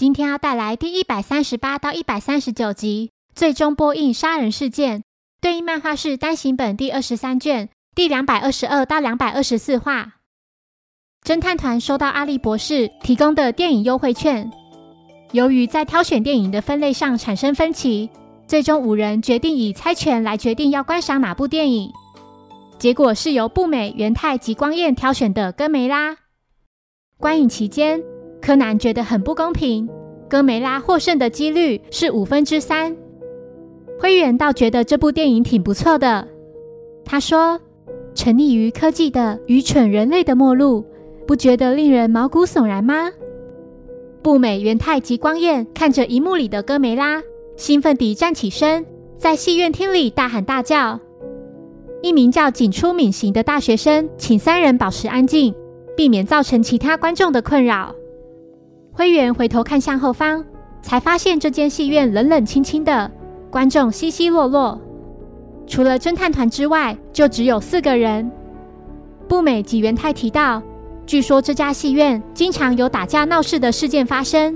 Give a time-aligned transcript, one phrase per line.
[0.00, 5.02] 今天要带来第一百三十八到一百三十九集，最终播映杀人事件。
[5.42, 10.14] 对应漫画是单行本第二十三卷第两百二十二到两百二十四话。
[11.22, 14.50] 侦探团收到阿笠博士提供的电影优惠券，
[15.32, 18.08] 由于在挑选电影的分类上产生分歧，
[18.46, 21.92] 最终五人决定以猜拳来决定要观赏哪部电影。
[22.78, 26.12] 结果是由步美、元太及光彦挑选的《哥梅拉》。
[27.18, 28.02] 观影期间，
[28.40, 29.88] 柯南觉得很不公平，
[30.28, 32.96] 哥梅拉获胜的几率是五分之三。
[33.98, 36.26] 灰原倒觉得这部电影挺不错的。
[37.04, 37.60] 他说
[38.14, 40.84] ：“沉溺于科技的愚蠢人类的末路，
[41.26, 43.10] 不觉得令人毛骨悚然吗？”
[44.22, 47.22] 步美、元太及光彦看着荧幕里的哥梅拉，
[47.56, 48.86] 兴奋地站起身，
[49.16, 50.98] 在戏院厅里大喊大叫。
[52.02, 55.54] 一名叫井出敏行的大学生请三人保持安静，
[55.94, 57.94] 避免造成其他观众的困扰。
[59.00, 60.44] 灰原回头看向后方，
[60.82, 63.10] 才发现这间戏院冷冷清清的，
[63.48, 64.78] 观众稀稀落落。
[65.66, 68.30] 除了侦探团之外，就只有四个人。
[69.26, 70.62] 步美及元太提到，
[71.06, 74.54] 据说这家戏院经常有打架闹事的事件发生。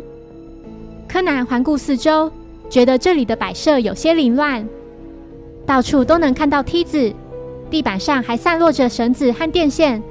[1.08, 2.30] 柯南环顾四周，
[2.68, 4.68] 觉得这里的摆设有些凌乱，
[5.64, 7.10] 到处都能看到梯子。
[7.70, 10.02] 地板上还散落着绳子和电线，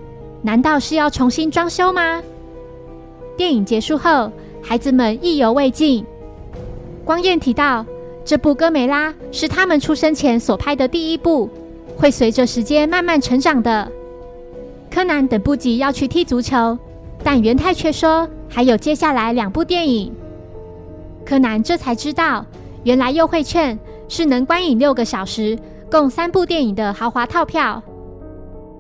[0.42, 2.20] 难道是要重新装修吗？
[3.36, 4.32] 电影结束后，
[4.62, 6.06] 孩子们意犹未尽。
[7.04, 7.86] 光彦提到，
[8.24, 11.50] 这部《哥梅拉》是他们出生前所拍的第一部，
[11.98, 13.92] 会随着时间慢慢成长的。
[14.90, 16.78] 柯南等不及要去踢足球，
[17.24, 20.14] 但元太却说还有接下来两部电影。
[21.26, 22.46] 柯南这才知道，
[22.84, 25.58] 原来优惠券是能观影六个小时。
[25.92, 27.84] 共三部电影的豪华套票，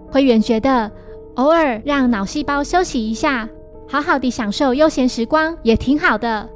[0.09, 0.89] 灰原觉得
[1.35, 3.47] 偶尔让脑细胞休息一下，
[3.93, 6.49] 好好的享受悠闲时光也挺好的。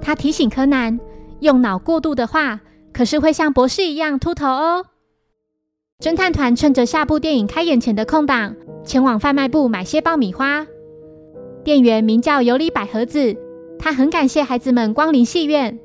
[0.00, 0.98] 他提醒柯南，
[1.38, 2.58] 用脑过度的话，
[2.92, 4.84] 可是会像博士一样秃头哦。
[6.00, 10.66] 侦探团趁着下部电影开演前的空档，前往贩卖部买些爆米花。
[11.62, 13.36] 店员名叫尤里百合子，
[13.78, 15.78] 他很感谢孩子们光临戏院，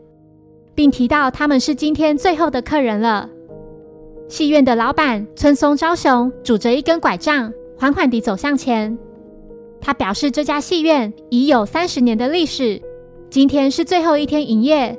[0.73, 3.29] 并提到他们是今天最后的客人了。
[4.27, 8.97] 戏院的老板村松昭雄拄着一根拐杖，缓缓地走向前。
[9.85, 12.81] 他表示，这家戏院已有三十年的历史，
[13.29, 14.97] 今天是最后一天营业。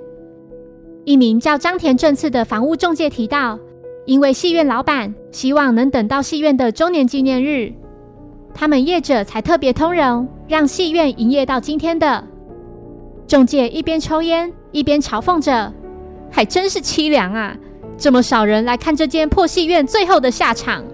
[1.05, 3.59] 一名叫张田正次的房屋中介提到，
[4.05, 7.73] 因为戏院老板希望能等到戏院的周年纪念日，
[8.55, 12.23] 他们业者才特别通融，让戏院营业到今天的。
[13.27, 15.73] 中介一边抽烟一边嘲讽着
[16.31, 17.57] ：“还真是凄凉啊！”
[17.99, 20.85] 这么少人来看这间破戏院最后的下场，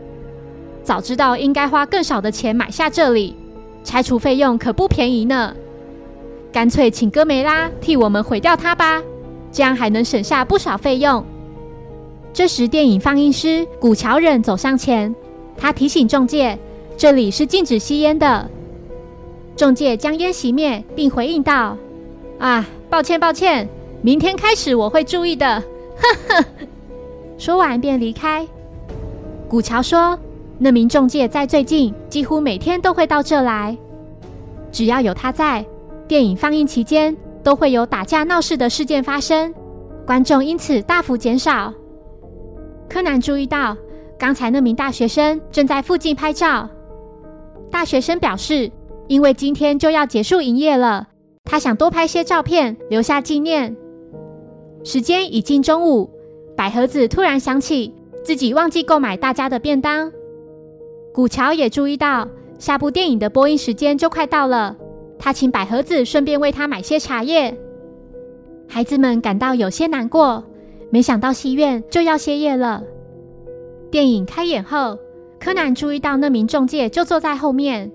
[0.83, 3.37] 早知道应该花更少的钱买下这里，
[3.85, 5.55] 拆除费用可不便宜呢。
[6.53, 9.03] 干脆请哥梅拉替我们毁掉它吧，
[9.51, 11.25] 这样还能省下不少费用。
[12.33, 15.15] 这时，电影放映师古桥忍走上前，
[15.57, 16.59] 他提醒中介，
[16.97, 18.51] 这里是禁止吸烟的。
[19.55, 21.77] 中介将烟熄灭，并回应道
[22.39, 23.69] ：“啊，抱歉，抱歉，
[24.01, 25.63] 明天开始我会注意的。”
[26.01, 26.45] 呵呵。
[27.37, 28.47] 说完便离开。
[29.49, 30.19] 古桥说
[30.59, 33.77] ：“那名中介在最近几乎每天都会到这来，
[34.71, 35.65] 只要有他在，
[36.07, 39.53] 电影放映期间都会有打架闹事的事件发生，
[40.07, 41.73] 观众因此大幅减少。”
[42.89, 43.77] 柯南注意到，
[44.19, 46.69] 刚才那名大学生正在附近拍照。
[47.71, 48.71] 大学生表示，
[49.09, 51.09] 因为今天就要结束营业了，
[51.45, 53.75] 他想多拍些照片留下纪念。
[54.85, 56.11] 时间已近中午。
[56.55, 57.93] 百合子突然想起
[58.23, 60.13] 自己忘记购买大家的便当，
[61.13, 62.27] 古桥也注意到
[62.59, 64.75] 下部电影的播映时间就快到了，
[65.19, 67.55] 他请百合子顺便为他买些茶叶。
[68.67, 70.43] 孩子们感到有些难过，
[70.89, 72.83] 没想到戏院就要歇业了。
[73.91, 74.99] 电影开演后，
[75.39, 77.93] 柯南注意到那名中介就坐在后面，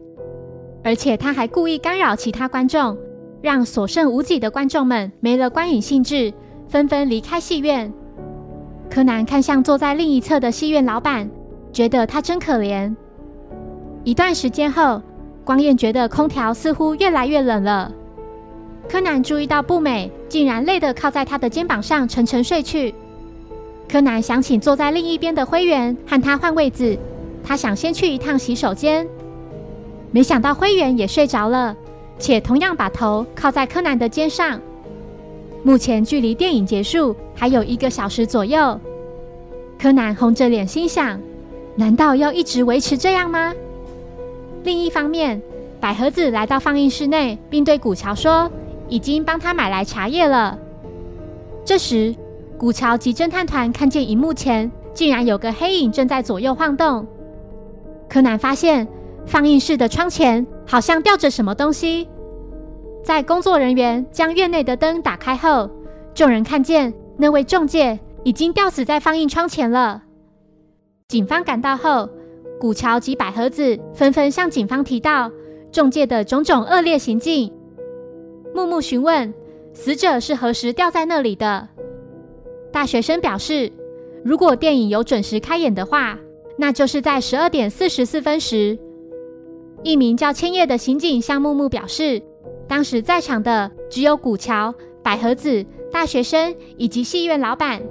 [0.83, 2.95] 而且他还故意干扰其他观众，
[3.41, 6.31] 让所剩无几的观众们没了观影兴致，
[6.67, 7.91] 纷纷离开戏院。
[8.91, 11.27] 柯南看向坐在另一侧的戏院老板，
[11.73, 12.95] 觉得他真可怜。
[14.07, 15.01] 一段时间后，
[15.43, 17.91] 光彦觉得空调似乎越来越冷了。
[18.87, 22.95] 柯南注意到步美竟然累得靠在他的肩膀上沉沉睡去。
[23.85, 26.97] 柯南想请坐在另一边的灰原和他换位子，
[27.43, 29.05] 他想先去一趟洗手间。
[30.11, 31.75] 没想到灰原也睡着了，
[32.17, 34.57] 且同样把头靠在柯南的肩上。
[35.63, 38.79] 目前距离电影结束还有一个小时左右。
[39.77, 41.19] 柯南红着脸心想：
[41.75, 43.53] 难道要一直维持这样吗？
[44.63, 45.41] 另一方面，
[45.79, 48.51] 百合子来到放映室内，并对古桥说
[48.89, 50.57] ：“已经帮他买来茶叶了。
[51.63, 52.15] 这时，
[52.57, 57.05] 古桥及侦探团看见荧幕前竟然有个黑影正在左右晃动。
[58.09, 58.87] 柯南发现
[59.25, 62.07] 放映室的窗前好像吊着什么东西。
[63.03, 65.69] 在工作人员将院内的灯打开后，
[66.13, 70.03] 众人看见那位中介已经吊死在放映窗前了。
[71.07, 72.09] 警方赶到后，
[72.59, 75.31] 古桥及百合子纷纷向警方提到
[75.71, 77.51] 中介的种种恶劣行径。
[78.53, 79.33] 木木询问
[79.73, 81.67] 死者是何时掉在那里的。
[82.71, 83.71] 大学生表示，
[84.23, 86.17] 如果电影有准时开演的话，
[86.57, 88.77] 那就是在十二点四十四分时。
[89.83, 92.21] 一名叫千叶的刑警向木木表示，
[92.67, 94.73] 当时在场的只有古桥、
[95.03, 97.81] 百合子、大学生以及戏院老板。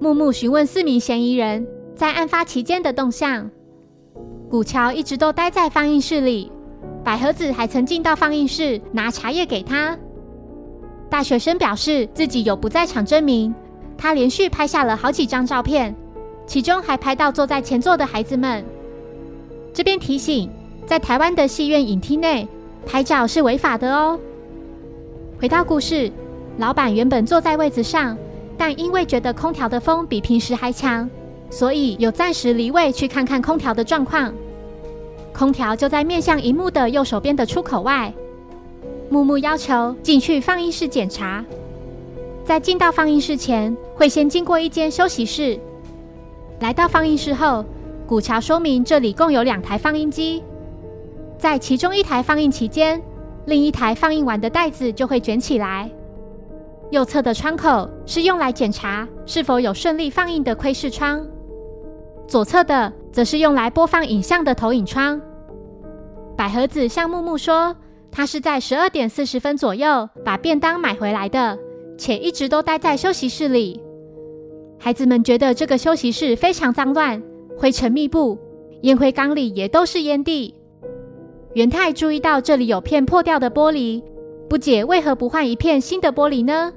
[0.00, 1.64] 木木询问四名嫌疑人
[2.02, 3.48] 在案发期间的动向。
[4.50, 6.50] 古桥一直都待在放映室里，
[7.04, 9.96] 百合子还曾进到放映室拿茶叶给他。
[11.08, 13.54] 大学生表示自己有不在场证明，
[13.96, 15.94] 他连续拍下了好几张照片，
[16.44, 18.64] 其中还拍到坐在前座的孩子们。
[19.72, 20.50] 这边提醒，
[20.84, 22.48] 在台湾的戏院影厅内
[22.84, 24.18] 拍照是违法的哦。
[25.40, 26.10] 回到故事，
[26.58, 28.18] 老板原本坐在位子上，
[28.58, 31.08] 但因为觉得空调的风比平时还强。
[31.52, 34.32] 所以有暂时离位去看看空调的状况。
[35.34, 38.10] 空调就在面向荧幕的右手边的出口外。
[39.10, 41.44] 木木要求进去放映室检查。
[42.42, 45.60] 在进到放映室前，会先经过一间休息室。
[46.60, 47.62] 来到放映室后，
[48.06, 50.42] 古桥说明这里共有两台放映机。
[51.36, 53.00] 在其中一台放映期间，
[53.44, 55.90] 另一台放映完的袋子就会卷起来。
[56.90, 61.22] 右侧的窗口是用来检查是否有顺利放映的窥视窗。
[62.32, 65.20] 左侧的则是用来播放影像的投影窗。
[66.34, 67.76] 百合子向木木说，
[68.10, 71.58] 他是在十二点四十分左右把便当买回来的，
[71.98, 73.82] 且一直都待在休息室里。
[74.80, 77.22] 孩子们觉得这个休息室非常脏乱，
[77.58, 78.38] 灰尘密布，
[78.80, 80.54] 烟灰缸里也都是烟蒂。
[81.52, 84.02] 元太注意到这里有片破掉的玻璃，
[84.48, 86.72] 不解为何不换一片新的玻璃呢？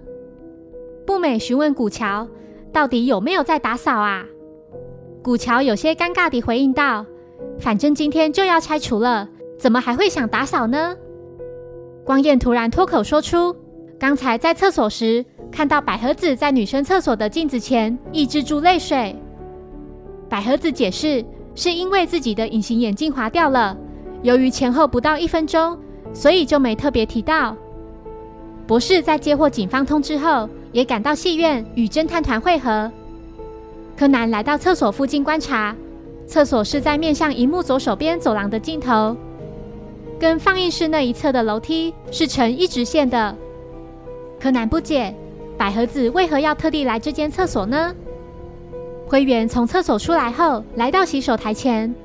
[1.05, 2.27] 不美询问古桥，
[2.73, 4.25] 到底有没有在打扫啊？
[5.25, 7.03] 古桥有些尴尬地回应道
[7.57, 9.27] ：“反正今天就要拆除了，
[9.57, 10.95] 怎么还会想打扫呢？”
[12.05, 13.55] 光彦突然脱口说出
[13.97, 19.15] ：“刚才在厕所时，看到百合子在女生厕所的镜子前抑制住泪水。”
[20.29, 21.25] 百合子解释
[21.55, 23.75] ：“是因为自己的隐形眼镜滑掉了，
[24.21, 25.75] 由于前后不到一分钟，
[26.13, 27.57] 所以就没特别提到。”
[28.67, 32.91] 博士在接获警方通知后，也赶到戏院与侦探团会合。
[33.97, 35.73] 柯南来到厕所附近观察，
[36.27, 39.15] 厕所是在面向荧幕左手边走廊的尽头，
[40.19, 43.33] 跟放映室那一侧的楼梯是呈一直线的。
[44.37, 45.15] 柯南不解，
[45.57, 47.95] 百合子为何要特地来这间厕所呢？
[49.07, 51.95] 灰原从厕所出来后，来到洗手台前，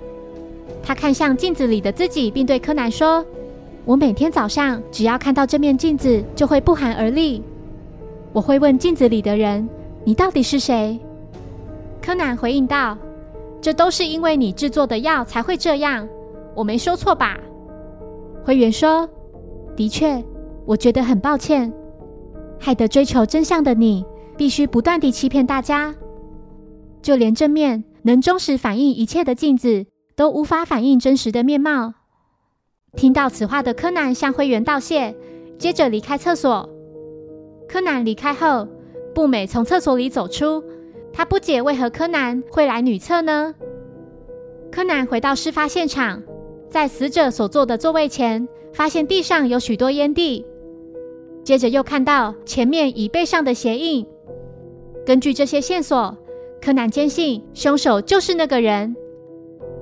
[0.84, 3.24] 他看向镜子里的自己，并对柯南说
[3.84, 7.42] ：“我每天早上只要看到这面镜子，就会不寒而栗。
[8.32, 9.68] 我会问镜子里的人：
[10.04, 10.96] 你到底是谁？”
[12.00, 12.96] 柯南回应道
[13.60, 16.08] ：“这都是因为你制作的药才会这样，
[16.54, 17.38] 我没说错吧？”
[18.44, 19.08] 灰原说
[19.76, 20.24] ：“的确，
[20.64, 21.72] 我觉得很抱歉，
[22.58, 24.04] 害得追求真相的你
[24.36, 25.94] 必须不断地欺骗大家，
[27.02, 31.94] 就连正面能忠实反映一切的镜子都无法反映真实的面貌。”
[32.96, 35.14] 听到此话的柯南向灰原道谢，
[35.58, 36.68] 接着离开厕所。
[37.68, 38.66] 柯南离开后，
[39.14, 40.64] 步美从厕所里走出。
[41.12, 43.54] 他不解为何柯南会来女厕呢？
[44.70, 46.22] 柯南回到事发现场，
[46.68, 50.46] 在死者所坐的座位前，发现地上有许多烟蒂，
[51.42, 54.06] 接着又看到前面椅背上的鞋印。
[55.04, 56.16] 根据这些线索，
[56.62, 58.94] 柯南坚信凶手就是那个人。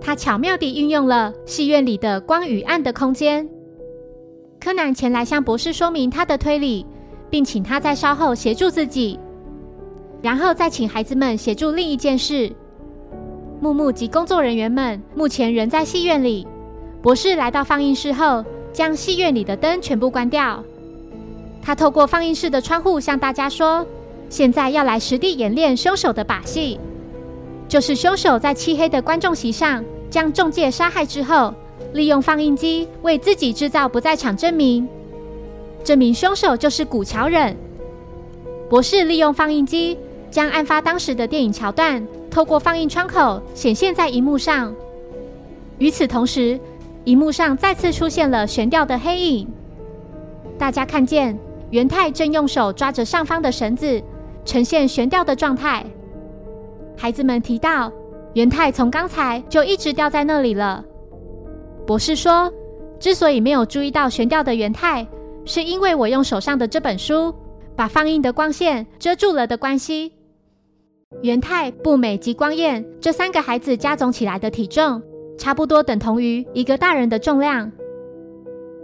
[0.01, 3.49] 他巧妙地运用了戏院里的光与暗的空间。
[4.61, 6.87] 柯南前来向博士说明他的推理，
[7.29, 9.19] 并请他在稍后协助自己。
[10.21, 12.53] 然后再请孩子们协助另一件事。
[13.61, 16.47] 木木及工作人员们目前仍在戏院里。
[17.03, 20.63] 博士来到放映室后，将戏院里的灯全部关掉。
[21.63, 23.87] 他透过放映室的窗户向大家说
[24.29, 26.79] ：“现在要来实地演练凶手的把戏，
[27.69, 31.55] 就是凶手在漆黑的观众席上将中介杀害之后，
[31.93, 34.89] 利用放映机为自己制造不在场证明，
[35.85, 37.57] 证明凶手就是古桥忍。”
[38.71, 39.97] 博士利用放映机。
[40.31, 44.75] 将案发当时的电影桥段透过放映窗口显现在荧幕上。
[45.79, 46.59] 与此同时，
[47.05, 49.49] 荧幕上再次出现了悬吊的黑影。
[50.59, 51.39] 大家看见
[51.71, 54.03] 元太正用手抓着上方的绳子，
[54.45, 55.85] 呈现悬吊的状态。
[56.97, 57.93] 孩子们提到，
[58.35, 60.85] 元太从刚才就一直吊在那里了。
[61.87, 62.53] 博士说，
[62.99, 65.07] 之所以没有注意到悬吊的元太，
[65.45, 67.33] 是因为我用手上的这本书
[67.77, 70.13] 把放映的光线遮住了的关系。
[71.23, 75.03] 元太、步美及光彦这三个孩子加总起来的体重，
[75.39, 77.73] 差不多等同于一个大人的重量。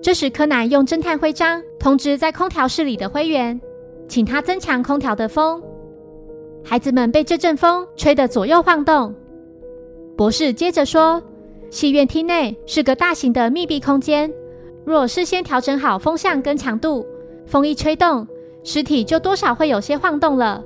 [0.03, 3.61] 这时，柯南用侦探徽章通知在空调室里的灰原，
[4.09, 5.63] 请他增强空调的风。
[6.65, 9.15] 孩子们被这阵风吹得左右晃动。
[10.17, 11.23] 博士接着说
[11.71, 14.33] ：“戏院厅内是个大型的密闭空间，
[14.85, 17.07] 若事先调整好风向跟强度，
[17.47, 18.27] 风一吹动，
[18.65, 20.65] 尸体就多少会有些晃动了。”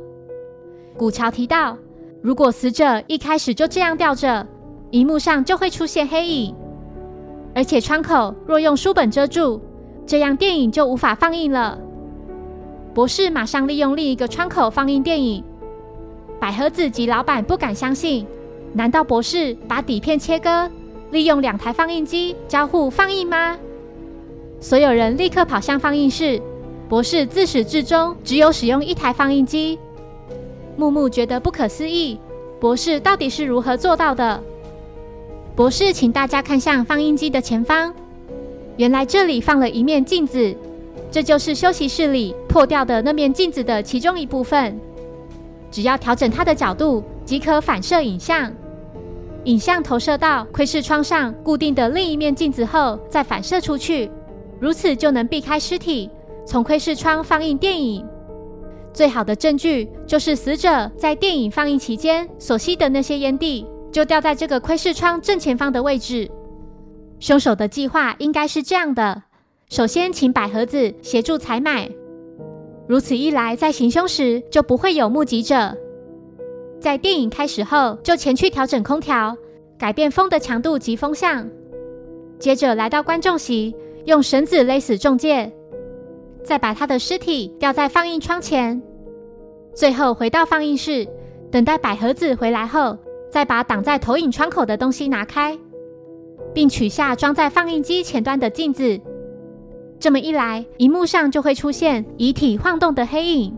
[0.98, 1.78] 古桥提到，
[2.20, 4.44] 如果死者一开始就这样吊着，
[4.90, 6.54] 荧幕上就会出现黑影，
[7.54, 9.60] 而且窗口若用书本遮住，
[10.04, 11.78] 这样电影就无法放映了。
[12.92, 15.44] 博士马上利用另一个窗口放映电影。
[16.40, 18.26] 百合子及老板不敢相信，
[18.72, 20.68] 难道博士把底片切割，
[21.12, 23.56] 利用两台放映机交互放映吗？
[24.58, 26.42] 所有人立刻跑向放映室。
[26.88, 29.78] 博士自始至终只有使用一台放映机。
[30.78, 32.16] 木木觉得不可思议，
[32.60, 34.40] 博士到底是如何做到的？
[35.56, 37.92] 博士请大家看向放映机的前方，
[38.76, 40.54] 原来这里放了一面镜子，
[41.10, 44.78] 这就是休息室里破掉的那面镜子的其中一部分。
[45.68, 48.52] 只要调整它的角度，即可反射影像。
[49.44, 54.08] 影像投射到窥视窗上固定的另一面镜子后，再反射出去，
[54.60, 56.08] 如此就能避开尸体，
[56.46, 58.06] 从窥视窗放映电影。
[58.92, 66.30] 最好的证据就是死者在电影放映期间所吸的那些烟蒂，就掉在这个窥视窗正前方的位置。
[67.20, 69.22] 凶手的计划应该是这样的：
[69.68, 71.90] 首先，请百合子协助采买，
[72.88, 75.76] 如此一来，在行凶时就不会有目击者。
[76.80, 79.36] 在电影开始后，就前去调整空调，
[79.76, 81.48] 改变风的强度及风向。
[82.38, 85.52] 接着来到观众席，用绳子勒死中介，
[86.48, 88.80] 再把他的尸体吊在放映窗前。
[89.74, 91.06] 最后回到放映室，
[91.50, 92.96] 等待百合子回来后，
[93.30, 95.58] 再把挡在投影窗口的东西拿开，
[96.54, 98.98] 并取下装在放映机前端的镜子。
[100.00, 103.54] 这么一来，荧幕上就会出现遗体晃动的黑影，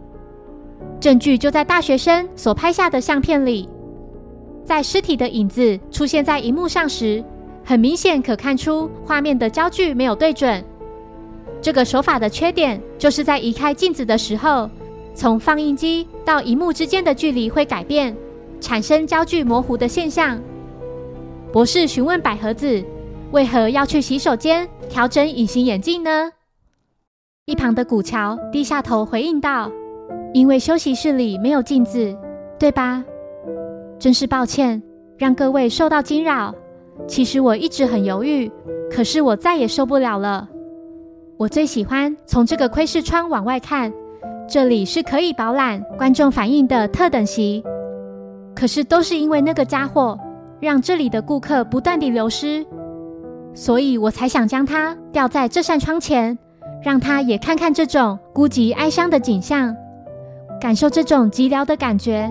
[0.99, 3.68] 证据就在大学生所拍下的相片里。
[4.64, 7.23] 在尸体的影子出现在荧幕上时，
[7.64, 10.64] 很明显可看出画面的焦距没有对准。
[11.61, 14.69] 这个手法的缺点就是在移开镜子的时候。
[15.12, 18.17] 从放映机到荧幕之间的距离会改变，
[18.61, 20.40] 产生焦距模糊的现象。
[21.52, 22.83] 博士询问百合子，
[23.33, 26.31] 为何要去洗手间调整隐形眼镜呢？
[27.45, 29.71] 一旁的古桥低下头回应道
[30.33, 32.17] ：“因为休息室里没有镜子，
[32.59, 33.05] 对吧？
[33.99, 34.81] 真是抱歉，
[35.19, 36.55] 让各位受到惊扰。
[37.09, 38.50] 其实我一直很犹豫，
[38.90, 40.49] 可是我再也受不了了。
[41.40, 43.90] 我最喜欢从这个窥视窗往外看。”
[44.47, 47.64] 这里是可以饱览观众反应的特等席，
[48.54, 50.18] 可是都是因为那个家伙
[50.61, 52.66] 让这里的顾客不断地流失，
[53.54, 56.37] 所以我才想将它吊在这扇窗前，
[56.82, 59.75] 让他也看看这种孤寂哀伤的景象，
[60.61, 62.30] 感受这种寂寥的感觉。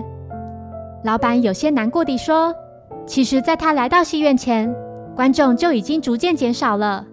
[1.02, 2.54] 老板有些难过地说
[3.08, 4.72] ：“其实，在他来到戏院前，
[5.16, 7.04] 观众就已经逐渐减少了。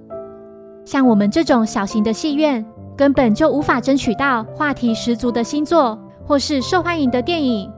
[0.88, 2.66] 像我们这种小型的戏院。”
[2.98, 7.72] 根本就无法争取到话题十足的新作，或是受欢迎的电影，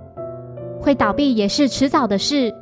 [0.79, 2.55] 会倒闭也是迟早的事。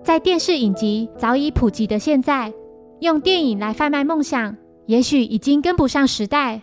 [0.00, 2.52] 在电视影集早已普及的现在，
[3.00, 6.62] 用电影来贩卖梦想，也许已经跟不上时代。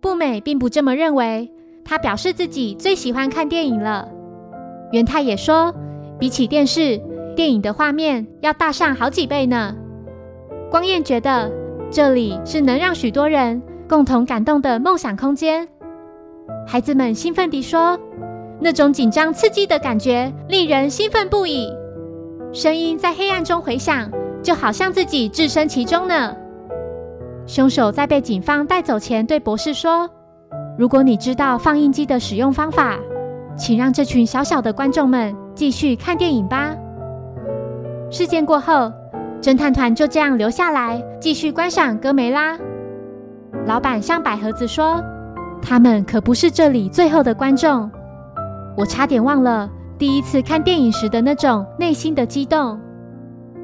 [0.00, 1.48] 步美并不这么认为，
[1.84, 4.08] 他表示自己最喜欢看电影了。
[4.90, 5.72] 元太也说，
[6.18, 7.00] 比起电视，
[7.36, 9.72] 电影的画面要大上好几倍呢。
[10.68, 11.48] 光彦觉得，
[11.90, 13.62] 这里是能让许多人。
[13.88, 15.68] 共同感动的梦想空间，
[16.66, 17.96] 孩子们兴奋地说
[18.58, 21.72] ：“那种紧张刺激的感觉令人兴奋不已。”
[22.52, 24.10] 声音在黑暗中回响，
[24.42, 26.34] 就好像自己置身其中呢。
[27.46, 30.10] 凶手在被警方带走前对博士说
[30.76, 32.98] ：“如果你知道放映机的使用方法，
[33.56, 36.74] 请让这群小小的观众们继续看电影吧。”
[38.10, 38.92] 事件过后，
[39.40, 42.58] 侦探团就这样留下来继续观赏哥梅拉。
[43.66, 45.02] 老板向百合子说
[45.62, 47.90] ：“他们可不是这里最后的观众。
[48.76, 52.78] 我差点忘了第一次看电影时的那种内心的激动，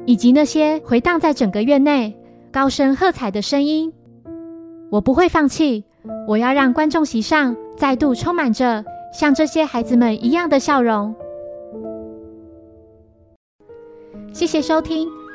[0.05, 2.15] 以及那些回荡在整个院内
[2.51, 3.93] 高声喝彩的声音。
[4.89, 5.85] 我不会放弃，
[6.27, 11.13] 我要让观众席上再度充满着像这些孩子们一样的笑容。
[14.31, 15.07] 谢谢收听，